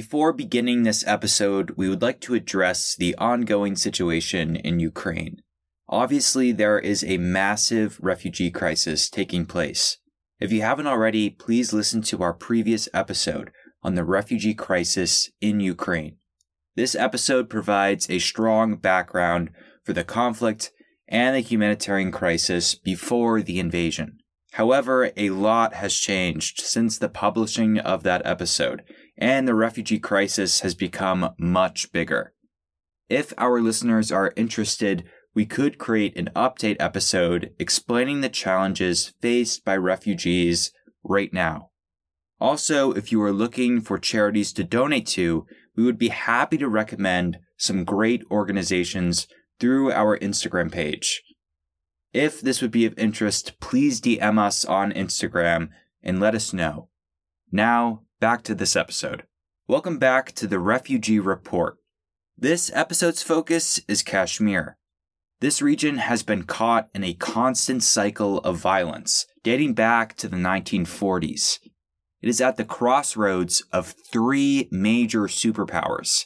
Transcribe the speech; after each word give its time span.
Before 0.00 0.32
beginning 0.32 0.84
this 0.84 1.04
episode, 1.08 1.72
we 1.72 1.88
would 1.88 2.02
like 2.02 2.20
to 2.20 2.34
address 2.34 2.94
the 2.94 3.16
ongoing 3.16 3.74
situation 3.74 4.54
in 4.54 4.78
Ukraine. 4.78 5.42
Obviously, 5.88 6.52
there 6.52 6.78
is 6.78 7.02
a 7.02 7.18
massive 7.18 7.98
refugee 8.00 8.52
crisis 8.52 9.10
taking 9.10 9.44
place. 9.44 9.98
If 10.38 10.52
you 10.52 10.62
haven't 10.62 10.86
already, 10.86 11.30
please 11.30 11.72
listen 11.72 12.00
to 12.02 12.22
our 12.22 12.32
previous 12.32 12.88
episode 12.94 13.50
on 13.82 13.96
the 13.96 14.04
refugee 14.04 14.54
crisis 14.54 15.30
in 15.40 15.58
Ukraine. 15.58 16.18
This 16.76 16.94
episode 16.94 17.50
provides 17.50 18.08
a 18.08 18.20
strong 18.20 18.76
background 18.76 19.50
for 19.84 19.94
the 19.94 20.04
conflict 20.04 20.70
and 21.08 21.34
the 21.34 21.40
humanitarian 21.40 22.12
crisis 22.12 22.76
before 22.76 23.42
the 23.42 23.58
invasion. 23.58 24.18
However, 24.52 25.10
a 25.16 25.30
lot 25.30 25.74
has 25.74 25.94
changed 25.94 26.60
since 26.60 26.98
the 26.98 27.08
publishing 27.08 27.78
of 27.78 28.04
that 28.04 28.22
episode, 28.24 28.82
and 29.18 29.46
the 29.46 29.54
refugee 29.54 29.98
crisis 29.98 30.60
has 30.60 30.74
become 30.74 31.34
much 31.38 31.92
bigger. 31.92 32.32
If 33.08 33.34
our 33.36 33.60
listeners 33.60 34.12
are 34.12 34.32
interested, 34.36 35.04
we 35.34 35.44
could 35.44 35.78
create 35.78 36.16
an 36.16 36.30
update 36.36 36.76
episode 36.78 37.52
explaining 37.58 38.20
the 38.20 38.28
challenges 38.28 39.12
faced 39.20 39.64
by 39.64 39.76
refugees 39.76 40.72
right 41.02 41.32
now. 41.32 41.70
Also, 42.40 42.92
if 42.92 43.10
you 43.10 43.20
are 43.22 43.32
looking 43.32 43.80
for 43.80 43.98
charities 43.98 44.52
to 44.52 44.62
donate 44.62 45.06
to, 45.06 45.46
we 45.76 45.84
would 45.84 45.98
be 45.98 46.08
happy 46.08 46.56
to 46.58 46.68
recommend 46.68 47.38
some 47.56 47.84
great 47.84 48.22
organizations 48.30 49.26
through 49.58 49.90
our 49.90 50.16
Instagram 50.18 50.70
page. 50.70 51.22
If 52.12 52.40
this 52.40 52.62
would 52.62 52.70
be 52.70 52.86
of 52.86 52.98
interest, 52.98 53.58
please 53.60 54.00
DM 54.00 54.38
us 54.38 54.64
on 54.64 54.92
Instagram 54.92 55.70
and 56.02 56.20
let 56.20 56.34
us 56.34 56.52
know. 56.52 56.88
Now, 57.50 58.02
back 58.20 58.42
to 58.42 58.54
this 58.54 58.74
episode. 58.74 59.24
Welcome 59.68 59.98
back 59.98 60.32
to 60.32 60.48
the 60.48 60.58
Refugee 60.58 61.20
Report. 61.20 61.76
This 62.36 62.70
episode's 62.74 63.22
focus 63.22 63.80
is 63.86 64.02
Kashmir. 64.02 64.76
This 65.40 65.62
region 65.62 65.98
has 65.98 66.24
been 66.24 66.42
caught 66.42 66.88
in 66.92 67.04
a 67.04 67.14
constant 67.14 67.84
cycle 67.84 68.38
of 68.38 68.56
violence 68.56 69.26
dating 69.44 69.74
back 69.74 70.16
to 70.16 70.26
the 70.26 70.36
1940s. 70.36 71.60
It 72.20 72.28
is 72.28 72.40
at 72.40 72.56
the 72.56 72.64
crossroads 72.64 73.62
of 73.72 73.94
three 74.12 74.68
major 74.72 75.22
superpowers. 75.22 76.24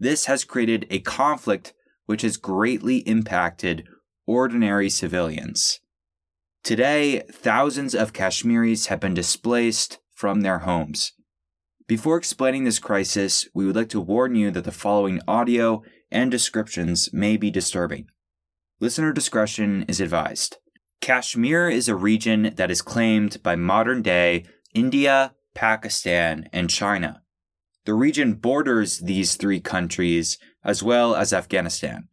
This 0.00 0.24
has 0.24 0.42
created 0.42 0.86
a 0.90 0.98
conflict 0.98 1.74
which 2.06 2.22
has 2.22 2.36
greatly 2.36 2.98
impacted 2.98 3.86
ordinary 4.26 4.90
civilians. 4.90 5.78
Today, 6.64 7.20
thousands 7.30 7.94
of 7.94 8.12
Kashmiris 8.12 8.86
have 8.86 8.98
been 8.98 9.14
displaced 9.14 10.00
from 10.12 10.40
their 10.40 10.60
homes. 10.60 11.12
Before 11.90 12.16
explaining 12.16 12.62
this 12.62 12.78
crisis, 12.78 13.48
we 13.52 13.66
would 13.66 13.74
like 13.74 13.88
to 13.88 14.00
warn 14.00 14.36
you 14.36 14.52
that 14.52 14.62
the 14.62 14.70
following 14.70 15.20
audio 15.26 15.82
and 16.08 16.30
descriptions 16.30 17.12
may 17.12 17.36
be 17.36 17.50
disturbing. 17.50 18.06
Listener 18.78 19.12
discretion 19.12 19.84
is 19.88 20.00
advised. 20.00 20.58
Kashmir 21.00 21.68
is 21.68 21.88
a 21.88 21.96
region 21.96 22.52
that 22.54 22.70
is 22.70 22.80
claimed 22.80 23.42
by 23.42 23.56
modern 23.56 24.02
day 24.02 24.44
India, 24.72 25.34
Pakistan, 25.52 26.48
and 26.52 26.70
China. 26.70 27.22
The 27.86 27.94
region 27.94 28.34
borders 28.34 29.00
these 29.00 29.34
three 29.34 29.58
countries 29.58 30.38
as 30.62 30.84
well 30.84 31.16
as 31.16 31.32
Afghanistan. 31.32 32.06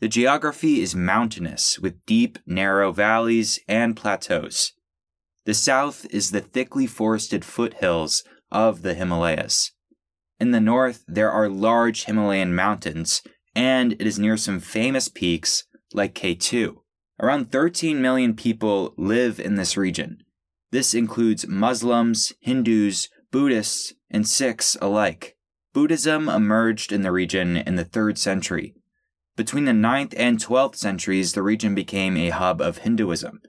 The 0.00 0.08
geography 0.08 0.80
is 0.80 0.96
mountainous 0.96 1.78
with 1.78 2.04
deep, 2.06 2.40
narrow 2.44 2.90
valleys 2.90 3.60
and 3.68 3.96
plateaus. 3.96 4.72
The 5.44 5.54
south 5.54 6.06
is 6.10 6.32
the 6.32 6.40
thickly 6.40 6.88
forested 6.88 7.44
foothills 7.44 8.24
of 8.50 8.82
the 8.82 8.94
Himalayas. 8.94 9.72
In 10.38 10.50
the 10.50 10.60
north, 10.60 11.04
there 11.08 11.30
are 11.30 11.48
large 11.48 12.04
Himalayan 12.04 12.54
mountains, 12.54 13.22
and 13.54 13.92
it 13.94 14.06
is 14.06 14.18
near 14.18 14.36
some 14.36 14.60
famous 14.60 15.08
peaks 15.08 15.64
like 15.92 16.14
K2. 16.14 16.76
Around 17.20 17.50
13 17.50 18.02
million 18.02 18.34
people 18.34 18.92
live 18.98 19.40
in 19.40 19.54
this 19.54 19.76
region. 19.76 20.22
This 20.70 20.92
includes 20.92 21.46
Muslims, 21.46 22.34
Hindus, 22.40 23.08
Buddhists, 23.30 23.94
and 24.10 24.28
Sikhs 24.28 24.76
alike. 24.82 25.36
Buddhism 25.72 26.28
emerged 26.28 26.92
in 26.92 27.02
the 27.02 27.12
region 27.12 27.56
in 27.56 27.76
the 27.76 27.84
3rd 27.84 28.18
century. 28.18 28.74
Between 29.36 29.64
the 29.64 29.72
9th 29.72 30.14
and 30.16 30.38
12th 30.38 30.76
centuries, 30.76 31.32
the 31.32 31.42
region 31.42 31.74
became 31.74 32.16
a 32.16 32.30
hub 32.30 32.60
of 32.60 32.78
Hinduism. 32.78 33.40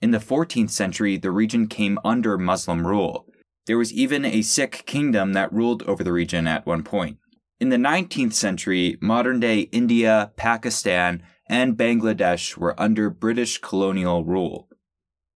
In 0.00 0.10
the 0.10 0.18
14th 0.18 0.70
century, 0.70 1.16
the 1.16 1.30
region 1.30 1.66
came 1.66 1.98
under 2.04 2.38
Muslim 2.38 2.86
rule. 2.86 3.26
There 3.66 3.78
was 3.78 3.92
even 3.92 4.24
a 4.24 4.42
Sikh 4.42 4.84
kingdom 4.86 5.32
that 5.32 5.52
ruled 5.52 5.82
over 5.84 6.04
the 6.04 6.12
region 6.12 6.46
at 6.46 6.66
one 6.66 6.82
point. 6.82 7.18
In 7.60 7.70
the 7.70 7.76
19th 7.76 8.34
century, 8.34 8.98
modern 9.00 9.40
day 9.40 9.60
India, 9.72 10.32
Pakistan, 10.36 11.22
and 11.48 11.76
Bangladesh 11.76 12.56
were 12.56 12.78
under 12.80 13.08
British 13.08 13.58
colonial 13.58 14.24
rule. 14.24 14.68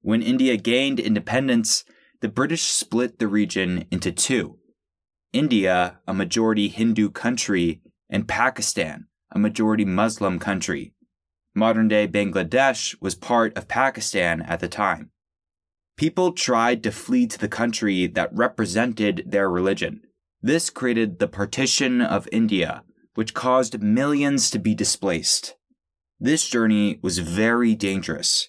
When 0.02 0.22
India 0.22 0.56
gained 0.56 1.00
independence, 1.00 1.84
the 2.20 2.28
British 2.28 2.62
split 2.62 3.18
the 3.18 3.28
region 3.28 3.86
into 3.90 4.12
two 4.12 4.58
India, 5.32 6.00
a 6.06 6.14
majority 6.14 6.68
Hindu 6.68 7.10
country, 7.10 7.82
and 8.10 8.26
Pakistan, 8.26 9.06
a 9.30 9.38
majority 9.38 9.84
Muslim 9.84 10.38
country. 10.38 10.94
Modern 11.54 11.88
day 11.88 12.08
Bangladesh 12.08 12.96
was 13.00 13.14
part 13.14 13.56
of 13.56 13.68
Pakistan 13.68 14.42
at 14.42 14.60
the 14.60 14.68
time. 14.68 15.10
People 15.98 16.30
tried 16.30 16.84
to 16.84 16.92
flee 16.92 17.26
to 17.26 17.36
the 17.36 17.48
country 17.48 18.06
that 18.06 18.30
represented 18.32 19.24
their 19.26 19.50
religion. 19.50 20.02
This 20.40 20.70
created 20.70 21.18
the 21.18 21.26
partition 21.26 22.00
of 22.00 22.28
India, 22.30 22.84
which 23.16 23.34
caused 23.34 23.82
millions 23.82 24.48
to 24.52 24.60
be 24.60 24.76
displaced. 24.76 25.56
This 26.20 26.46
journey 26.46 27.00
was 27.02 27.18
very 27.18 27.74
dangerous. 27.74 28.48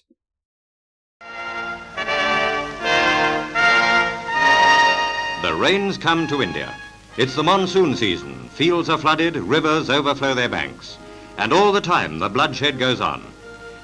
The 5.42 5.56
rains 5.58 5.98
come 5.98 6.28
to 6.28 6.42
India. 6.42 6.72
It's 7.16 7.34
the 7.34 7.42
monsoon 7.42 7.96
season. 7.96 8.48
Fields 8.50 8.88
are 8.88 8.96
flooded, 8.96 9.34
rivers 9.34 9.90
overflow 9.90 10.34
their 10.34 10.48
banks. 10.48 10.98
And 11.36 11.52
all 11.52 11.72
the 11.72 11.80
time, 11.80 12.20
the 12.20 12.28
bloodshed 12.28 12.78
goes 12.78 13.00
on. 13.00 13.26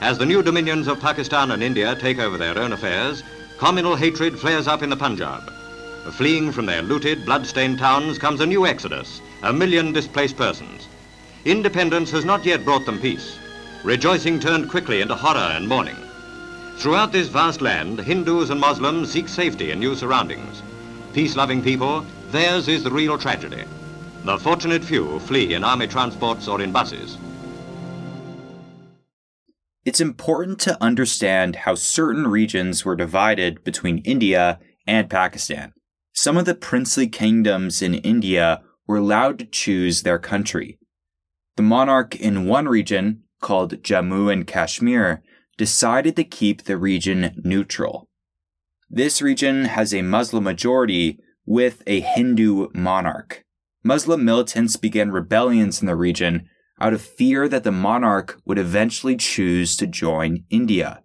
As 0.00 0.18
the 0.18 0.26
new 0.26 0.40
dominions 0.40 0.86
of 0.86 1.00
Pakistan 1.00 1.50
and 1.50 1.64
India 1.64 1.96
take 1.96 2.20
over 2.20 2.38
their 2.38 2.56
own 2.56 2.72
affairs, 2.72 3.24
communal 3.58 3.96
hatred 3.96 4.38
flares 4.38 4.68
up 4.68 4.82
in 4.82 4.90
the 4.90 4.96
Punjab. 4.96 5.52
Fleeing 6.12 6.52
from 6.52 6.66
their 6.66 6.82
looted, 6.82 7.24
blood-stained 7.24 7.78
towns 7.78 8.18
comes 8.18 8.40
a 8.40 8.46
new 8.46 8.66
exodus, 8.66 9.20
a 9.42 9.52
million 9.52 9.92
displaced 9.92 10.36
persons. 10.36 10.88
Independence 11.44 12.10
has 12.10 12.24
not 12.24 12.44
yet 12.44 12.64
brought 12.64 12.86
them 12.86 13.00
peace. 13.00 13.38
Rejoicing 13.82 14.38
turned 14.38 14.70
quickly 14.70 15.00
into 15.00 15.14
horror 15.14 15.52
and 15.54 15.68
mourning. 15.68 15.96
Throughout 16.76 17.12
this 17.12 17.28
vast 17.28 17.60
land, 17.62 17.98
Hindus 17.98 18.50
and 18.50 18.60
Muslims 18.60 19.10
seek 19.10 19.28
safety 19.28 19.70
in 19.70 19.78
new 19.78 19.94
surroundings. 19.94 20.62
Peace-loving 21.12 21.62
people, 21.62 22.04
theirs 22.30 22.68
is 22.68 22.84
the 22.84 22.90
real 22.90 23.16
tragedy. 23.16 23.64
The 24.24 24.38
fortunate 24.38 24.84
few 24.84 25.18
flee 25.20 25.54
in 25.54 25.64
army 25.64 25.86
transports 25.86 26.48
or 26.48 26.60
in 26.60 26.72
buses. 26.72 27.16
It's 29.86 30.00
important 30.00 30.58
to 30.62 30.82
understand 30.82 31.54
how 31.54 31.76
certain 31.76 32.26
regions 32.26 32.84
were 32.84 32.96
divided 32.96 33.62
between 33.62 33.98
India 33.98 34.58
and 34.84 35.08
Pakistan. 35.08 35.74
Some 36.12 36.36
of 36.36 36.44
the 36.44 36.56
princely 36.56 37.06
kingdoms 37.06 37.80
in 37.80 37.94
India 37.94 38.62
were 38.88 38.96
allowed 38.96 39.38
to 39.38 39.46
choose 39.46 40.02
their 40.02 40.18
country. 40.18 40.80
The 41.54 41.62
monarch 41.62 42.16
in 42.16 42.46
one 42.46 42.66
region, 42.66 43.22
called 43.40 43.80
Jammu 43.84 44.32
and 44.32 44.44
Kashmir, 44.44 45.22
decided 45.56 46.16
to 46.16 46.24
keep 46.24 46.64
the 46.64 46.76
region 46.76 47.40
neutral. 47.44 48.08
This 48.90 49.22
region 49.22 49.66
has 49.66 49.94
a 49.94 50.02
Muslim 50.02 50.42
majority 50.42 51.20
with 51.46 51.84
a 51.86 52.00
Hindu 52.00 52.70
monarch. 52.74 53.44
Muslim 53.84 54.24
militants 54.24 54.76
began 54.76 55.12
rebellions 55.12 55.80
in 55.80 55.86
the 55.86 55.94
region 55.94 56.48
out 56.80 56.92
of 56.92 57.00
fear 57.00 57.48
that 57.48 57.64
the 57.64 57.72
monarch 57.72 58.40
would 58.44 58.58
eventually 58.58 59.16
choose 59.16 59.76
to 59.76 59.86
join 59.86 60.44
India. 60.50 61.02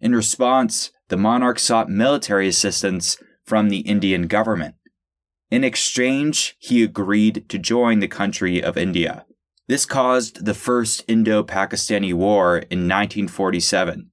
In 0.00 0.14
response, 0.14 0.90
the 1.08 1.16
monarch 1.16 1.58
sought 1.58 1.90
military 1.90 2.48
assistance 2.48 3.18
from 3.44 3.68
the 3.68 3.80
Indian 3.80 4.26
government. 4.26 4.76
In 5.50 5.64
exchange, 5.64 6.56
he 6.58 6.82
agreed 6.82 7.48
to 7.48 7.58
join 7.58 7.98
the 7.98 8.08
country 8.08 8.62
of 8.62 8.76
India. 8.76 9.26
This 9.66 9.84
caused 9.84 10.44
the 10.44 10.54
First 10.54 11.04
Indo 11.06 11.42
Pakistani 11.42 12.14
War 12.14 12.58
in 12.58 12.88
1947. 12.88 14.10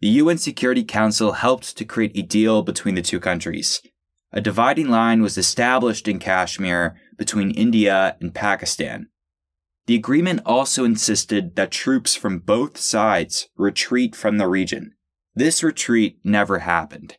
The 0.00 0.08
UN 0.08 0.38
Security 0.38 0.84
Council 0.84 1.32
helped 1.32 1.76
to 1.76 1.84
create 1.84 2.16
a 2.16 2.22
deal 2.22 2.62
between 2.62 2.94
the 2.94 3.02
two 3.02 3.18
countries. 3.18 3.82
A 4.32 4.40
dividing 4.40 4.88
line 4.88 5.22
was 5.22 5.38
established 5.38 6.06
in 6.06 6.18
Kashmir 6.18 6.96
between 7.16 7.50
India 7.50 8.16
and 8.20 8.34
Pakistan. 8.34 9.08
The 9.88 9.94
agreement 9.94 10.42
also 10.44 10.84
insisted 10.84 11.56
that 11.56 11.70
troops 11.70 12.14
from 12.14 12.40
both 12.40 12.76
sides 12.76 13.48
retreat 13.56 14.14
from 14.14 14.36
the 14.36 14.46
region. 14.46 14.92
This 15.34 15.62
retreat 15.62 16.18
never 16.22 16.58
happened. 16.58 17.16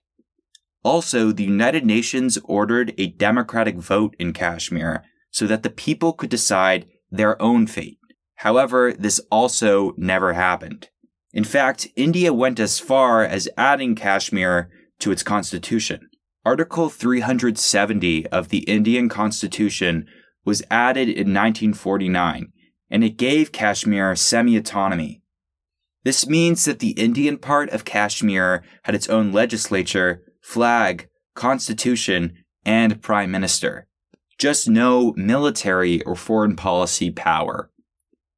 Also, 0.84 1.32
the 1.32 1.46
United 1.46 1.84
Nations 1.84 2.38
ordered 2.44 2.94
a 2.96 3.08
democratic 3.08 3.78
vote 3.78 4.16
in 4.20 4.34
Kashmir 4.34 5.04
so 5.32 5.48
that 5.48 5.64
the 5.64 5.72
people 5.72 6.14
could 6.14 6.30
decide 6.30 6.86
their 7.10 7.42
own 7.42 7.66
fate. 7.66 7.98
However, 8.36 8.94
this 8.94 9.20
also 9.32 9.96
never 9.98 10.34
happened. 10.34 10.90
In 11.34 11.46
fact, 11.46 11.88
India 11.96 12.32
went 12.32 12.60
as 12.60 12.78
far 12.78 13.24
as 13.24 13.50
adding 13.58 13.96
Kashmir 13.96 14.70
to 15.00 15.12
its 15.12 15.24
constitution. 15.24 16.08
Article 16.46 16.90
370 16.90 18.28
of 18.28 18.50
the 18.50 18.60
Indian 18.60 19.10
Constitution 19.10 20.06
was 20.46 20.62
added 20.70 21.10
in 21.10 21.34
1949, 21.34 22.54
and 22.90 23.04
it 23.04 23.18
gave 23.18 23.52
Kashmir 23.52 24.16
semi 24.16 24.58
autonomy. 24.58 25.22
This 26.04 26.28
means 26.28 26.66
that 26.66 26.80
the 26.80 26.92
Indian 26.92 27.38
part 27.38 27.70
of 27.70 27.86
Kashmir 27.86 28.64
had 28.84 28.96
its 28.96 29.10
own 29.10 29.32
legislature, 29.32 30.24
flag, 30.42 31.10
constitution, 31.36 32.34
and 32.66 33.02
prime 33.02 33.32
minister. 33.32 33.88
Just 34.38 34.70
no 34.70 35.14
military 35.18 36.02
or 36.04 36.16
foreign 36.16 36.56
policy 36.56 37.12
power. 37.12 37.70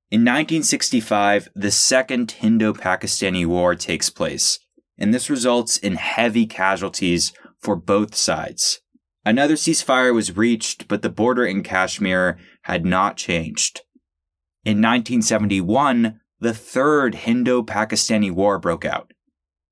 In 0.09 0.21
1965, 0.21 1.49
the 1.55 1.71
Second 1.71 2.35
Indo 2.41 2.73
Pakistani 2.73 3.45
War 3.45 3.75
takes 3.75 4.09
place, 4.09 4.59
and 4.97 5.13
this 5.13 5.29
results 5.29 5.77
in 5.77 5.95
heavy 5.95 6.45
casualties 6.45 7.31
for 7.59 7.75
both 7.75 8.15
sides. 8.15 8.81
Another 9.23 9.53
ceasefire 9.53 10.13
was 10.13 10.35
reached, 10.35 10.87
but 10.87 11.03
the 11.03 11.09
border 11.09 11.45
in 11.45 11.61
Kashmir 11.61 12.39
had 12.63 12.85
not 12.85 13.17
changed. 13.17 13.81
In 14.63 14.77
1971, 14.77 16.19
the 16.39 16.53
Third 16.53 17.17
Indo 17.25 17.63
Pakistani 17.63 18.31
War 18.31 18.59
broke 18.59 18.85
out. 18.85 19.11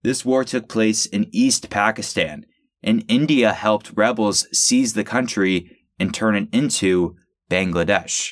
This 0.02 0.26
war 0.26 0.44
took 0.44 0.68
place 0.68 1.06
in 1.06 1.30
East 1.32 1.70
Pakistan, 1.70 2.46
and 2.82 3.06
India 3.08 3.54
helped 3.54 3.92
rebels 3.96 4.48
seize 4.52 4.94
the 4.94 5.04
country 5.04 5.86
and 6.00 6.12
turn 6.12 6.36
it 6.36 6.50
into 6.52 7.16
Bangladesh. 7.52 8.32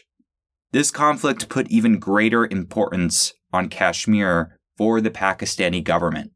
This 0.71 0.89
conflict 0.89 1.47
put 1.47 1.69
even 1.69 1.99
greater 1.99 2.47
importance 2.47 3.33
on 3.53 3.69
Kashmir 3.69 4.57
for 4.77 4.99
the 4.99 5.11
Pakistani 5.11 5.83
government. 5.83 6.31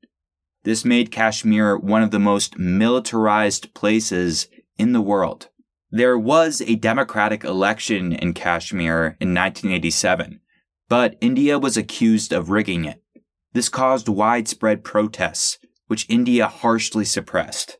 This 0.63 0.85
made 0.85 1.11
Kashmir 1.11 1.77
one 1.77 2.03
of 2.03 2.11
the 2.11 2.19
most 2.19 2.59
militarized 2.59 3.73
places 3.73 4.47
in 4.77 4.93
the 4.93 5.01
world. 5.01 5.49
There 5.93 6.17
was 6.17 6.61
a 6.61 6.75
democratic 6.75 7.43
election 7.43 8.13
in 8.13 8.33
Kashmir 8.33 9.17
in 9.19 9.33
1987, 9.33 10.39
but 10.87 11.17
India 11.19 11.59
was 11.59 11.75
accused 11.75 12.31
of 12.31 12.49
rigging 12.49 12.85
it. 12.85 13.03
This 13.51 13.67
caused 13.67 14.07
widespread 14.07 14.85
protests, 14.85 15.59
which 15.87 16.09
India 16.09 16.47
harshly 16.47 17.03
suppressed. 17.03 17.77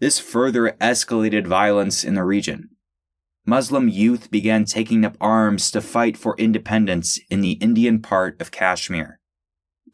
This 0.00 0.18
further 0.18 0.76
escalated 0.80 1.46
violence 1.46 2.02
in 2.02 2.14
the 2.14 2.24
region. 2.24 2.70
Muslim 3.46 3.88
youth 3.88 4.28
began 4.28 4.64
taking 4.64 5.04
up 5.04 5.16
arms 5.20 5.70
to 5.70 5.80
fight 5.80 6.16
for 6.16 6.34
independence 6.38 7.20
in 7.30 7.42
the 7.42 7.52
Indian 7.52 8.02
part 8.02 8.40
of 8.40 8.50
Kashmir. 8.50 9.20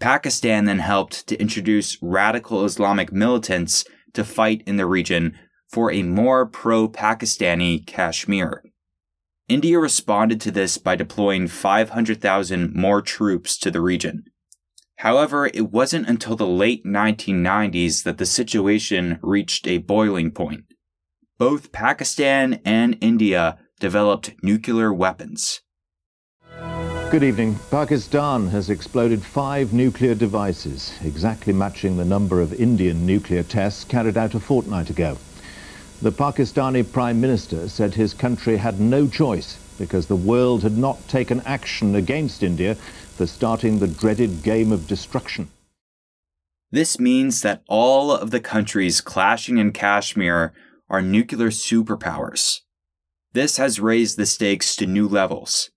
Pakistan 0.01 0.65
then 0.65 0.79
helped 0.79 1.27
to 1.27 1.39
introduce 1.39 1.99
radical 2.01 2.65
Islamic 2.65 3.13
militants 3.13 3.85
to 4.15 4.25
fight 4.25 4.63
in 4.67 4.79
the 4.79 4.87
region 4.87 5.39
for 5.73 5.91
a 5.91 6.03
more 6.03 6.47
pro 6.47 6.89
Pakistani 6.89 7.85
Kashmir. 7.87 8.63
India 9.49 9.79
responded 9.79 10.41
to 10.43 10.51
this 10.51 10.79
by 10.79 10.95
deploying 10.95 11.49
500,000 11.49 12.75
more 12.75 13.03
troops 13.03 13.59
to 13.59 13.71
the 13.71 13.81
region. 13.81 14.25
However, 14.99 15.47
it 15.47 15.73
wasn't 15.73 16.09
until 16.09 16.37
the 16.37 16.47
late 16.47 16.85
1990s 16.85 18.05
that 18.05 18.19
the 18.19 18.27
situation 18.27 19.19
reached 19.23 19.67
a 19.67 19.79
boiling 19.79 20.31
point 20.31 20.67
both 21.43 21.73
Pakistan 21.73 22.61
and 22.65 22.97
India 23.01 23.59
developed 23.81 24.33
nuclear 24.45 24.93
weapons. 24.93 25.61
Good 27.11 27.25
evening. 27.25 27.59
Pakistan 27.69 28.47
has 28.47 28.71
exploded 28.71 29.21
five 29.21 29.73
nuclear 29.73 30.15
devices, 30.15 30.97
exactly 31.03 31.53
matching 31.53 31.97
the 31.97 32.05
number 32.05 32.41
of 32.41 32.55
Indian 32.55 33.05
nuclear 33.05 33.43
tests 33.43 33.83
carried 33.83 34.17
out 34.17 34.37
a 34.37 34.39
fortnight 34.39 34.89
ago. 34.89 35.19
The 36.03 36.11
Pakistani 36.11 36.83
Prime 36.83 37.21
Minister 37.21 37.69
said 37.69 37.95
his 37.95 38.13
country 38.13 38.57
had 38.57 38.81
no 38.81 39.07
choice 39.07 39.57
because 39.79 40.09
the 40.09 40.17
world 40.17 40.65
had 40.65 40.77
not 40.77 41.07
taken 41.07 41.41
action 41.43 41.95
against 41.95 42.43
India 42.43 42.75
for 42.75 43.25
starting 43.25 43.79
the 43.79 43.87
dreaded 43.87 44.43
game 44.43 44.73
of 44.73 44.89
destruction. 44.89 45.49
This 46.73 46.99
means 46.99 47.43
that 47.43 47.63
all 47.69 48.11
of 48.11 48.33
the 48.33 48.41
countries 48.41 49.01
clashing 49.01 49.59
in 49.59 49.71
Kashmir 49.71 50.53
are 50.91 51.03
nuclear 51.03 51.51
superpowers. 51.51 52.63
This 53.33 53.59
has 53.59 53.79
raised 53.79 54.17
the 54.17 54.27
stakes 54.27 54.75
to 54.77 54.87
new 54.87 55.07
levels. 55.07 55.71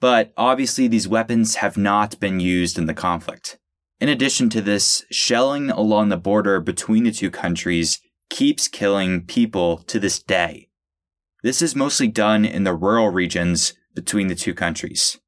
But 0.00 0.34
obviously, 0.36 0.86
these 0.86 1.08
weapons 1.08 1.54
have 1.56 1.78
not 1.78 2.20
been 2.20 2.40
used 2.40 2.76
in 2.76 2.84
the 2.84 2.92
conflict. 2.92 3.58
In 4.02 4.10
addition 4.10 4.50
to 4.50 4.60
this, 4.60 5.02
shelling 5.10 5.70
along 5.70 6.10
the 6.10 6.18
border 6.18 6.60
between 6.60 7.04
the 7.04 7.10
two 7.10 7.30
countries 7.30 8.00
keeps 8.30 8.68
killing 8.68 9.24
people 9.26 9.78
to 9.78 9.98
this 9.98 10.22
day. 10.22 10.68
This 11.42 11.60
is 11.60 11.76
mostly 11.76 12.08
done 12.08 12.44
in 12.44 12.64
the 12.64 12.74
rural 12.74 13.08
regions 13.08 13.74
between 13.94 14.28
the 14.28 14.34
two 14.34 14.54
countries. 14.54 15.18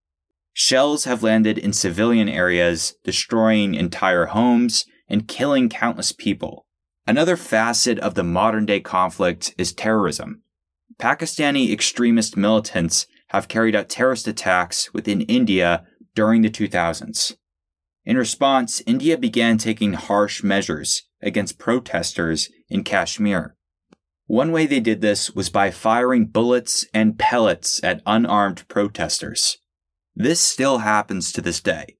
Shells 0.53 1.05
have 1.05 1.23
landed 1.23 1.59
in 1.59 1.73
civilian 1.73 2.29
areas, 2.29 2.95
destroying 3.03 3.75
entire 3.75 4.27
homes 4.27 4.87
and 5.09 5.27
killing 5.27 5.69
countless 5.69 6.13
people. 6.13 6.67
Another 7.07 7.37
facet 7.37 7.99
of 7.99 8.15
the 8.15 8.23
modern 8.23 8.65
day 8.65 8.81
conflict 8.81 9.55
is 9.59 9.73
terrorism. 9.73 10.43
Pakistani 10.99 11.73
extremist 11.73 12.37
militants 12.37 13.07
have 13.29 13.49
carried 13.49 13.75
out 13.75 13.89
terrorist 13.89 14.29
attacks 14.29 14.95
within 14.95 15.23
India 15.23 15.85
during 16.15 16.43
the 16.43 16.51
2000s. 16.51 17.35
In 18.05 18.17
response, 18.17 18.81
India 18.87 19.19
began 19.19 19.59
taking 19.59 19.95
harsh 19.95 20.43
measures 20.43 21.03
against 21.21 21.59
protesters 21.59 22.49
in 22.69 22.85
Kashmir. 22.85 23.57
One 24.27 24.53
way 24.53 24.67
they 24.67 24.81
did 24.81 25.01
this 25.01 25.33
was 25.33 25.51
by 25.51 25.71
firing 25.71 26.27
bullets 26.27 26.87
and 26.95 27.19
pellets 27.19 27.83
at 27.85 28.01
unarmed 28.07 28.67
protesters. 28.69 29.59
This 30.17 30.41
still 30.41 30.79
happens 30.79 31.31
to 31.33 31.43
this 31.43 31.61
day. 31.61 31.97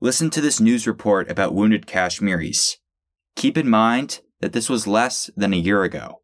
Listen 0.00 0.30
to 0.30 0.40
this 0.40 0.60
news 0.60 0.86
report 0.86 1.30
about 1.30 1.54
wounded 1.54 1.86
Kashmiris. 1.86 2.78
Keep 3.36 3.58
in 3.58 3.68
mind 3.68 4.20
that 4.40 4.52
this 4.54 4.70
was 4.70 4.86
less 4.86 5.30
than 5.36 5.52
a 5.52 5.58
year 5.58 5.82
ago. 5.82 6.22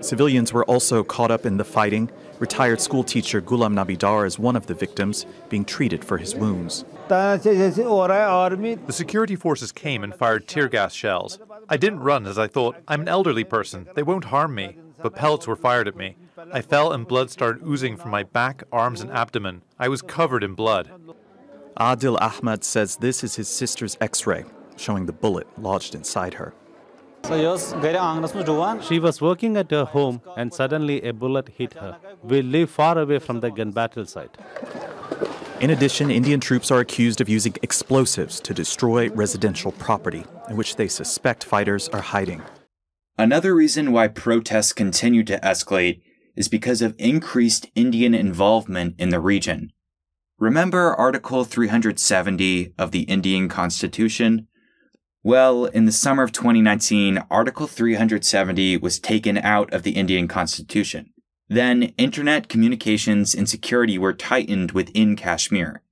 Civilians 0.00 0.52
were 0.52 0.64
also 0.66 1.02
caught 1.02 1.30
up 1.30 1.46
in 1.46 1.56
the 1.56 1.64
fighting. 1.64 2.10
Retired 2.38 2.80
schoolteacher 2.80 3.40
Ghulam 3.40 3.74
Nabi 3.74 3.96
Dar 3.96 4.26
is 4.26 4.38
one 4.38 4.56
of 4.56 4.66
the 4.66 4.74
victims, 4.74 5.24
being 5.48 5.64
treated 5.64 6.04
for 6.04 6.18
his 6.18 6.34
wounds. 6.34 6.84
The 7.08 8.78
security 8.90 9.36
forces 9.36 9.72
came 9.72 10.04
and 10.04 10.14
fired 10.14 10.46
tear 10.46 10.68
gas 10.68 10.92
shells. 10.92 11.38
I 11.68 11.76
didn't 11.76 12.00
run 12.00 12.26
as 12.26 12.38
I 12.38 12.46
thought, 12.46 12.76
I'm 12.86 13.02
an 13.02 13.08
elderly 13.08 13.44
person, 13.44 13.88
they 13.94 14.02
won't 14.02 14.26
harm 14.26 14.54
me. 14.54 14.76
But 15.02 15.14
pellets 15.14 15.46
were 15.46 15.56
fired 15.56 15.88
at 15.88 15.96
me. 15.96 16.16
I 16.52 16.62
fell 16.62 16.92
and 16.92 17.06
blood 17.06 17.30
started 17.30 17.62
oozing 17.66 17.96
from 17.96 18.10
my 18.10 18.22
back, 18.22 18.64
arms, 18.72 19.00
and 19.00 19.10
abdomen. 19.10 19.62
I 19.78 19.88
was 19.88 20.02
covered 20.02 20.42
in 20.42 20.54
blood. 20.54 20.90
Adil 21.78 22.18
Ahmad 22.20 22.64
says 22.64 22.96
this 22.96 23.22
is 23.22 23.36
his 23.36 23.48
sister's 23.48 23.98
x 24.00 24.26
ray, 24.26 24.44
showing 24.76 25.06
the 25.06 25.12
bullet 25.12 25.46
lodged 25.58 25.94
inside 25.94 26.34
her. 26.34 26.54
She 28.82 28.98
was 29.00 29.20
working 29.20 29.56
at 29.56 29.70
her 29.70 29.84
home 29.84 30.20
and 30.36 30.54
suddenly 30.54 31.02
a 31.02 31.12
bullet 31.12 31.48
hit 31.48 31.74
her. 31.74 31.98
We 32.22 32.42
live 32.42 32.70
far 32.70 32.98
away 32.98 33.18
from 33.18 33.40
the 33.40 33.50
gun 33.50 33.72
battle 33.72 34.06
site. 34.06 34.36
In 35.60 35.70
addition, 35.70 36.10
Indian 36.10 36.38
troops 36.38 36.70
are 36.70 36.80
accused 36.80 37.20
of 37.20 37.28
using 37.28 37.54
explosives 37.62 38.38
to 38.40 38.54
destroy 38.54 39.08
residential 39.08 39.72
property, 39.72 40.24
in 40.50 40.56
which 40.56 40.76
they 40.76 40.86
suspect 40.86 41.44
fighters 41.44 41.88
are 41.88 42.02
hiding. 42.02 42.42
Another 43.18 43.54
reason 43.54 43.90
why 43.90 44.08
protests 44.08 44.72
continue 44.74 45.24
to 45.24 45.40
escalate 45.40 46.02
is 46.36 46.48
because 46.48 46.82
of 46.82 46.94
increased 46.98 47.70
Indian 47.74 48.14
involvement 48.14 48.94
in 48.98 49.08
the 49.08 49.20
region. 49.20 49.72
Remember 50.38 50.94
Article 50.94 51.44
370 51.44 52.74
of 52.78 52.90
the 52.90 53.02
Indian 53.02 53.48
Constitution? 53.48 54.46
Well, 55.26 55.64
in 55.64 55.86
the 55.86 55.90
summer 55.90 56.22
of 56.22 56.30
2019, 56.30 57.20
Article 57.32 57.66
370 57.66 58.76
was 58.76 59.00
taken 59.00 59.38
out 59.38 59.74
of 59.74 59.82
the 59.82 59.96
Indian 59.96 60.28
Constitution. 60.28 61.12
Then, 61.48 61.92
internet 61.98 62.48
communications 62.48 63.34
and 63.34 63.48
security 63.48 63.98
were 63.98 64.12
tightened 64.12 64.70
within 64.70 65.16
Kashmir. 65.16 65.82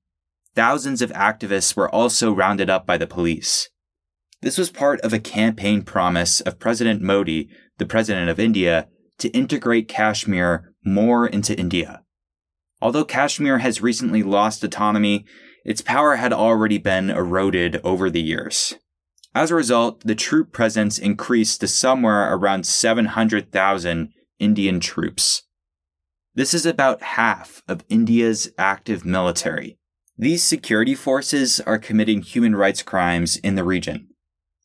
Thousands 0.54 1.02
of 1.02 1.10
activists 1.10 1.74
were 1.74 1.92
also 1.92 2.32
rounded 2.32 2.70
up 2.70 2.86
by 2.86 2.96
the 2.96 3.08
police. 3.08 3.70
This 4.40 4.56
was 4.56 4.70
part 4.70 5.00
of 5.00 5.12
a 5.12 5.18
campaign 5.18 5.82
promise 5.82 6.40
of 6.40 6.60
President 6.60 7.02
Modi, 7.02 7.48
the 7.78 7.86
President 7.86 8.30
of 8.30 8.38
India, 8.38 8.86
to 9.18 9.30
integrate 9.30 9.88
Kashmir 9.88 10.72
more 10.84 11.26
into 11.26 11.58
India. 11.58 12.04
Although 12.80 13.04
Kashmir 13.04 13.58
has 13.58 13.82
recently 13.82 14.22
lost 14.22 14.62
autonomy, 14.62 15.24
its 15.64 15.80
power 15.80 16.14
had 16.14 16.32
already 16.32 16.78
been 16.78 17.10
eroded 17.10 17.80
over 17.82 18.08
the 18.08 18.22
years. 18.22 18.76
As 19.34 19.50
a 19.50 19.56
result, 19.56 20.00
the 20.04 20.14
troop 20.14 20.52
presence 20.52 20.96
increased 20.96 21.60
to 21.60 21.68
somewhere 21.68 22.32
around 22.32 22.66
700,000 22.66 24.12
Indian 24.38 24.78
troops. 24.78 25.42
This 26.34 26.54
is 26.54 26.64
about 26.64 27.02
half 27.02 27.62
of 27.66 27.84
India's 27.88 28.52
active 28.56 29.04
military. 29.04 29.78
These 30.16 30.44
security 30.44 30.94
forces 30.94 31.58
are 31.60 31.78
committing 31.78 32.22
human 32.22 32.54
rights 32.54 32.82
crimes 32.82 33.36
in 33.36 33.56
the 33.56 33.64
region. 33.64 34.08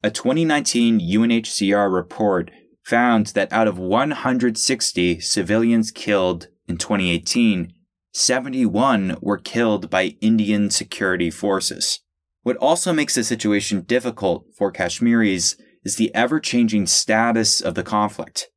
A 0.04 0.12
2019 0.12 1.00
UNHCR 1.00 1.92
report 1.92 2.52
found 2.84 3.28
that 3.28 3.52
out 3.52 3.68
of 3.68 3.80
160 3.80 5.20
civilians 5.20 5.92
killed 5.92 6.48
in 6.68 6.78
2018, 6.78 7.74
71 8.14 9.18
were 9.22 9.38
killed 9.38 9.90
by 9.90 10.16
Indian 10.22 10.70
security 10.70 11.32
forces. 11.32 12.00
What 12.44 12.58
also 12.58 12.94
makes 12.94 13.16
the 13.16 13.24
situation 13.24 13.82
difficult 13.82 14.46
for 14.58 14.72
Kashmiris 14.72 15.58
is 15.84 15.96
the 15.96 16.14
ever 16.16 16.40
changing 16.40 16.88
status 16.88 17.62
of 17.62 17.76
the 17.76 17.84
conflict. 17.84 18.48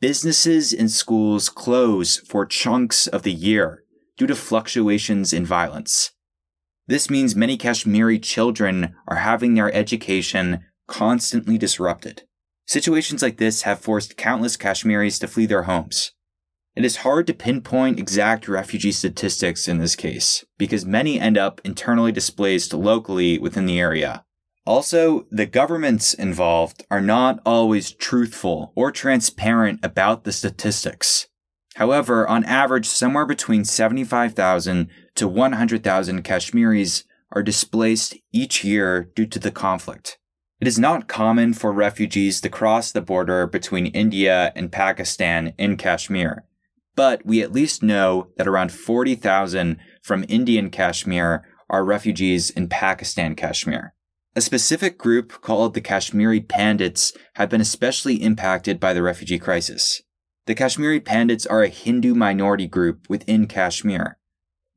Businesses 0.00 0.72
and 0.72 0.90
schools 0.90 1.48
close 1.48 2.18
for 2.18 2.46
chunks 2.46 3.06
of 3.06 3.22
the 3.22 3.32
year 3.32 3.82
due 4.16 4.26
to 4.26 4.34
fluctuations 4.34 5.32
in 5.32 5.44
violence. 5.44 6.12
This 6.86 7.10
means 7.10 7.36
many 7.36 7.56
Kashmiri 7.56 8.18
children 8.18 8.94
are 9.06 9.16
having 9.16 9.54
their 9.54 9.72
education 9.74 10.64
constantly 10.86 11.58
disrupted. 11.58 12.22
Situations 12.66 13.22
like 13.22 13.38
this 13.38 13.62
have 13.62 13.80
forced 13.80 14.16
countless 14.16 14.56
Kashmiris 14.56 15.18
to 15.18 15.28
flee 15.28 15.46
their 15.46 15.64
homes. 15.64 16.12
It 16.78 16.84
is 16.84 16.98
hard 16.98 17.26
to 17.26 17.34
pinpoint 17.34 17.98
exact 17.98 18.46
refugee 18.46 18.92
statistics 18.92 19.66
in 19.66 19.78
this 19.78 19.96
case, 19.96 20.44
because 20.58 20.86
many 20.86 21.18
end 21.18 21.36
up 21.36 21.60
internally 21.64 22.12
displaced 22.12 22.72
locally 22.72 23.36
within 23.36 23.66
the 23.66 23.80
area. 23.80 24.24
Also, 24.64 25.26
the 25.28 25.44
governments 25.44 26.14
involved 26.14 26.86
are 26.88 27.00
not 27.00 27.40
always 27.44 27.90
truthful 27.90 28.72
or 28.76 28.92
transparent 28.92 29.80
about 29.82 30.22
the 30.22 30.30
statistics. 30.30 31.26
However, 31.74 32.28
on 32.28 32.44
average, 32.44 32.86
somewhere 32.86 33.26
between 33.26 33.64
75,000 33.64 34.88
to 35.16 35.26
100,000 35.26 36.22
Kashmiris 36.22 37.02
are 37.32 37.42
displaced 37.42 38.14
each 38.32 38.62
year 38.62 39.10
due 39.16 39.26
to 39.26 39.40
the 39.40 39.50
conflict. 39.50 40.16
It 40.60 40.68
is 40.68 40.78
not 40.78 41.08
common 41.08 41.54
for 41.54 41.72
refugees 41.72 42.40
to 42.40 42.48
cross 42.48 42.92
the 42.92 43.00
border 43.00 43.48
between 43.48 43.86
India 43.86 44.52
and 44.54 44.70
Pakistan 44.70 45.54
in 45.58 45.76
Kashmir 45.76 46.44
but 46.98 47.24
we 47.24 47.40
at 47.40 47.52
least 47.52 47.80
know 47.80 48.26
that 48.38 48.48
around 48.48 48.72
40,000 48.72 49.78
from 50.02 50.24
Indian 50.28 50.68
Kashmir 50.68 51.44
are 51.70 51.84
refugees 51.84 52.50
in 52.50 52.68
Pakistan 52.68 53.36
Kashmir. 53.36 53.94
A 54.34 54.40
specific 54.40 54.98
group 54.98 55.40
called 55.40 55.74
the 55.74 55.80
Kashmiri 55.80 56.40
Pandits 56.40 57.12
have 57.34 57.50
been 57.50 57.60
especially 57.60 58.16
impacted 58.16 58.80
by 58.80 58.92
the 58.92 59.02
refugee 59.04 59.38
crisis. 59.38 60.02
The 60.46 60.56
Kashmiri 60.56 60.98
Pandits 60.98 61.46
are 61.46 61.62
a 61.62 61.68
Hindu 61.68 62.16
minority 62.16 62.66
group 62.66 63.08
within 63.08 63.46
Kashmir. 63.46 64.18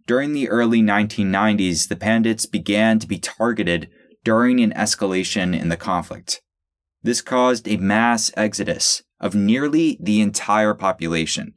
During 0.06 0.34
the 0.34 0.48
early 0.48 0.84
1990s, 0.84 1.88
the 1.88 1.96
Pandits 1.96 2.46
began 2.46 3.00
to 3.00 3.08
be 3.08 3.18
targeted 3.18 3.90
during 4.24 4.60
an 4.60 4.74
escalation 4.74 5.60
in 5.60 5.70
the 5.70 5.76
conflict. 5.76 6.40
This 7.02 7.24
caused 7.24 7.68
a 7.68 7.78
mass 7.78 8.30
exodus 8.38 9.02
of 9.20 9.34
nearly 9.34 9.98
the 10.00 10.22
entire 10.22 10.76
population, 10.76 11.56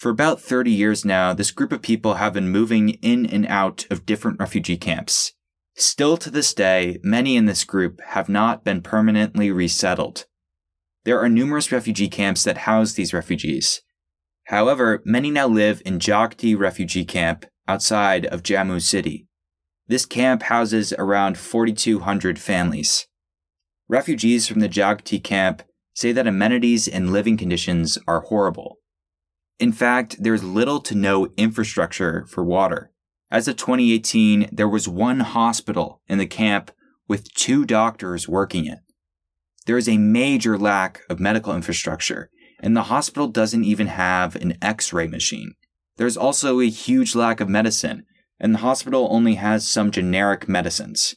for 0.00 0.08
about 0.08 0.40
30 0.40 0.70
years 0.70 1.04
now, 1.04 1.34
this 1.34 1.50
group 1.50 1.72
of 1.72 1.82
people 1.82 2.14
have 2.14 2.32
been 2.32 2.48
moving 2.48 2.88
in 3.02 3.26
and 3.26 3.46
out 3.48 3.86
of 3.90 4.06
different 4.06 4.40
refugee 4.40 4.78
camps. 4.78 5.34
Still 5.76 6.16
to 6.16 6.30
this 6.30 6.54
day, 6.54 6.98
many 7.02 7.36
in 7.36 7.44
this 7.44 7.64
group 7.64 8.00
have 8.08 8.26
not 8.26 8.64
been 8.64 8.80
permanently 8.80 9.50
resettled. 9.50 10.24
There 11.04 11.20
are 11.20 11.28
numerous 11.28 11.70
refugee 11.70 12.08
camps 12.08 12.44
that 12.44 12.58
house 12.58 12.94
these 12.94 13.12
refugees. 13.12 13.82
However, 14.44 15.02
many 15.04 15.30
now 15.30 15.46
live 15.46 15.82
in 15.84 15.98
Jagti 15.98 16.58
refugee 16.58 17.04
camp 17.04 17.44
outside 17.68 18.24
of 18.24 18.42
Jammu 18.42 18.80
city. 18.80 19.26
This 19.86 20.06
camp 20.06 20.44
houses 20.44 20.94
around 20.94 21.36
4,200 21.36 22.38
families. 22.38 23.06
Refugees 23.86 24.48
from 24.48 24.60
the 24.60 24.68
Jagti 24.68 25.22
camp 25.22 25.62
say 25.92 26.10
that 26.12 26.26
amenities 26.26 26.88
and 26.88 27.12
living 27.12 27.36
conditions 27.36 27.98
are 28.08 28.20
horrible. 28.20 28.78
In 29.60 29.72
fact, 29.72 30.16
there's 30.18 30.42
little 30.42 30.80
to 30.80 30.94
no 30.94 31.28
infrastructure 31.36 32.24
for 32.26 32.42
water. 32.42 32.90
As 33.30 33.46
of 33.46 33.56
2018, 33.56 34.48
there 34.50 34.66
was 34.66 34.88
one 34.88 35.20
hospital 35.20 36.00
in 36.08 36.16
the 36.16 36.26
camp 36.26 36.70
with 37.06 37.32
two 37.34 37.66
doctors 37.66 38.26
working 38.26 38.64
it. 38.64 38.78
There 39.66 39.76
is 39.76 39.86
a 39.86 39.98
major 39.98 40.56
lack 40.56 41.02
of 41.10 41.20
medical 41.20 41.54
infrastructure, 41.54 42.30
and 42.60 42.74
the 42.74 42.84
hospital 42.84 43.28
doesn't 43.28 43.64
even 43.64 43.88
have 43.88 44.34
an 44.34 44.56
x 44.62 44.94
ray 44.94 45.06
machine. 45.06 45.52
There's 45.98 46.16
also 46.16 46.60
a 46.60 46.70
huge 46.70 47.14
lack 47.14 47.38
of 47.40 47.48
medicine, 47.50 48.06
and 48.40 48.54
the 48.54 48.60
hospital 48.60 49.08
only 49.10 49.34
has 49.34 49.68
some 49.68 49.90
generic 49.90 50.48
medicines. 50.48 51.14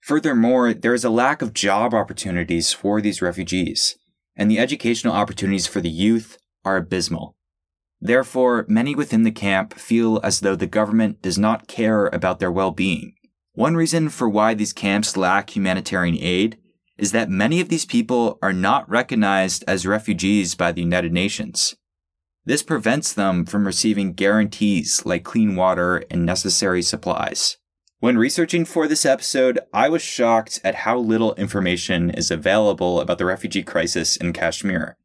Furthermore, 0.00 0.74
there 0.74 0.94
is 0.94 1.04
a 1.04 1.10
lack 1.10 1.42
of 1.42 1.54
job 1.54 1.94
opportunities 1.94 2.72
for 2.72 3.00
these 3.00 3.22
refugees, 3.22 3.96
and 4.34 4.50
the 4.50 4.58
educational 4.58 5.14
opportunities 5.14 5.68
for 5.68 5.80
the 5.80 5.88
youth 5.88 6.36
are 6.66 6.76
abysmal. 6.76 7.36
Therefore, 8.00 8.66
many 8.68 8.94
within 8.94 9.22
the 9.22 9.30
camp 9.30 9.72
feel 9.74 10.20
as 10.22 10.40
though 10.40 10.56
the 10.56 10.66
government 10.66 11.22
does 11.22 11.38
not 11.38 11.66
care 11.66 12.08
about 12.08 12.40
their 12.40 12.52
well 12.52 12.72
being. 12.72 13.14
One 13.54 13.74
reason 13.74 14.10
for 14.10 14.28
why 14.28 14.52
these 14.52 14.74
camps 14.74 15.16
lack 15.16 15.56
humanitarian 15.56 16.18
aid 16.20 16.58
is 16.98 17.12
that 17.12 17.30
many 17.30 17.60
of 17.60 17.68
these 17.68 17.86
people 17.86 18.38
are 18.42 18.52
not 18.52 18.88
recognized 18.88 19.64
as 19.66 19.86
refugees 19.86 20.54
by 20.54 20.72
the 20.72 20.82
United 20.82 21.12
Nations. 21.12 21.74
This 22.44 22.62
prevents 22.62 23.12
them 23.12 23.44
from 23.44 23.66
receiving 23.66 24.12
guarantees 24.12 25.04
like 25.06 25.24
clean 25.24 25.56
water 25.56 26.04
and 26.10 26.24
necessary 26.24 26.82
supplies. 26.82 27.56
When 27.98 28.18
researching 28.18 28.66
for 28.66 28.86
this 28.86 29.06
episode, 29.06 29.58
I 29.72 29.88
was 29.88 30.02
shocked 30.02 30.60
at 30.62 30.74
how 30.76 30.98
little 30.98 31.34
information 31.36 32.10
is 32.10 32.30
available 32.30 33.00
about 33.00 33.16
the 33.18 33.24
refugee 33.24 33.62
crisis 33.62 34.16
in 34.16 34.34
Kashmir. 34.34 34.96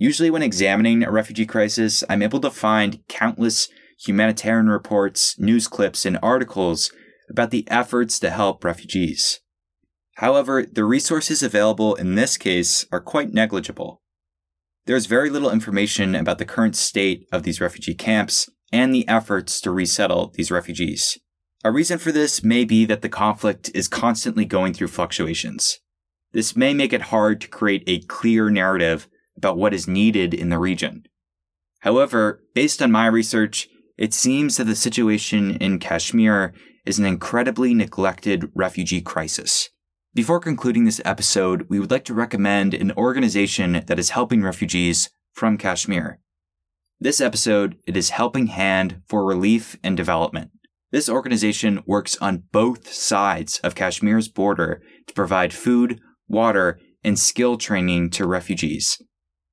Usually, 0.00 0.30
when 0.30 0.42
examining 0.42 1.04
a 1.04 1.10
refugee 1.10 1.44
crisis, 1.44 2.02
I'm 2.08 2.22
able 2.22 2.40
to 2.40 2.50
find 2.50 3.06
countless 3.06 3.68
humanitarian 4.02 4.70
reports, 4.70 5.38
news 5.38 5.68
clips, 5.68 6.06
and 6.06 6.18
articles 6.22 6.90
about 7.28 7.50
the 7.50 7.68
efforts 7.70 8.18
to 8.20 8.30
help 8.30 8.64
refugees. 8.64 9.40
However, 10.14 10.64
the 10.64 10.86
resources 10.86 11.42
available 11.42 11.96
in 11.96 12.14
this 12.14 12.38
case 12.38 12.86
are 12.90 13.02
quite 13.02 13.34
negligible. 13.34 14.00
There 14.86 14.96
is 14.96 15.04
very 15.04 15.28
little 15.28 15.50
information 15.50 16.14
about 16.14 16.38
the 16.38 16.46
current 16.46 16.76
state 16.76 17.26
of 17.30 17.42
these 17.42 17.60
refugee 17.60 17.94
camps 17.94 18.48
and 18.72 18.94
the 18.94 19.06
efforts 19.06 19.60
to 19.60 19.70
resettle 19.70 20.32
these 20.34 20.50
refugees. 20.50 21.18
A 21.62 21.70
reason 21.70 21.98
for 21.98 22.10
this 22.10 22.42
may 22.42 22.64
be 22.64 22.86
that 22.86 23.02
the 23.02 23.10
conflict 23.10 23.70
is 23.74 23.86
constantly 23.86 24.46
going 24.46 24.72
through 24.72 24.88
fluctuations. 24.88 25.78
This 26.32 26.56
may 26.56 26.72
make 26.72 26.94
it 26.94 27.12
hard 27.12 27.42
to 27.42 27.48
create 27.48 27.84
a 27.86 28.00
clear 28.06 28.48
narrative 28.48 29.06
about 29.36 29.56
what 29.56 29.74
is 29.74 29.88
needed 29.88 30.34
in 30.34 30.48
the 30.48 30.58
region. 30.58 31.04
However, 31.80 32.42
based 32.54 32.82
on 32.82 32.92
my 32.92 33.06
research, 33.06 33.68
it 33.96 34.14
seems 34.14 34.56
that 34.56 34.64
the 34.64 34.76
situation 34.76 35.56
in 35.56 35.78
Kashmir 35.78 36.54
is 36.86 36.98
an 36.98 37.04
incredibly 37.04 37.74
neglected 37.74 38.50
refugee 38.54 39.00
crisis. 39.00 39.70
Before 40.12 40.40
concluding 40.40 40.84
this 40.84 41.00
episode, 41.04 41.66
we 41.68 41.78
would 41.78 41.90
like 41.90 42.04
to 42.06 42.14
recommend 42.14 42.74
an 42.74 42.92
organization 42.92 43.84
that 43.86 43.98
is 43.98 44.10
helping 44.10 44.42
refugees 44.42 45.10
from 45.32 45.56
Kashmir. 45.56 46.18
This 46.98 47.20
episode, 47.20 47.76
it 47.86 47.96
is 47.96 48.10
Helping 48.10 48.48
Hand 48.48 49.02
for 49.06 49.24
Relief 49.24 49.78
and 49.82 49.96
Development. 49.96 50.50
This 50.90 51.08
organization 51.08 51.82
works 51.86 52.16
on 52.20 52.44
both 52.52 52.92
sides 52.92 53.60
of 53.60 53.74
Kashmir's 53.74 54.28
border 54.28 54.82
to 55.06 55.14
provide 55.14 55.54
food, 55.54 56.00
water, 56.28 56.80
and 57.04 57.18
skill 57.18 57.56
training 57.56 58.10
to 58.10 58.26
refugees. 58.26 59.00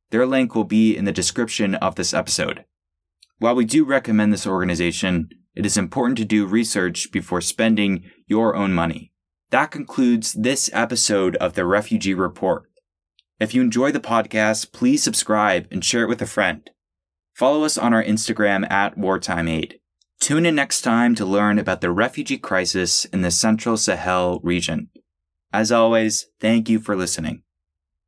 Their 0.09 0.25
link 0.25 0.55
will 0.55 0.63
be 0.63 0.95
in 0.95 1.05
the 1.05 1.11
description 1.11 1.75
of 1.75 1.95
this 1.95 2.13
episode. 2.13 2.65
While 3.39 3.55
we 3.55 3.65
do 3.65 3.85
recommend 3.85 4.31
this 4.31 4.47
organization, 4.47 5.29
it 5.55 5.65
is 5.65 5.77
important 5.77 6.17
to 6.17 6.25
do 6.25 6.45
research 6.45 7.11
before 7.11 7.41
spending 7.41 8.09
your 8.27 8.55
own 8.55 8.73
money. 8.73 9.11
That 9.49 9.71
concludes 9.71 10.33
this 10.33 10.69
episode 10.73 11.35
of 11.37 11.53
the 11.53 11.65
Refugee 11.65 12.13
Report. 12.13 12.69
If 13.39 13.53
you 13.53 13.61
enjoy 13.61 13.91
the 13.91 13.99
podcast, 13.99 14.71
please 14.71 15.03
subscribe 15.03 15.67
and 15.71 15.83
share 15.83 16.03
it 16.03 16.09
with 16.09 16.21
a 16.21 16.25
friend. 16.25 16.69
Follow 17.33 17.63
us 17.63 17.77
on 17.77 17.93
our 17.93 18.03
Instagram 18.03 18.69
at 18.71 18.97
Wartime 18.97 19.47
Aid. 19.47 19.79
Tune 20.19 20.45
in 20.45 20.55
next 20.55 20.81
time 20.81 21.13
to 21.15 21.25
learn 21.25 21.59
about 21.59 21.81
the 21.81 21.91
refugee 21.91 22.39
crisis 22.39 23.05
in 23.05 23.21
the 23.21 23.29
Central 23.29 23.77
Sahel 23.77 24.39
region. 24.41 24.89
As 25.53 25.71
always, 25.71 26.27
thank 26.41 26.69
you 26.69 26.79
for 26.79 26.95
listening. 26.95 27.43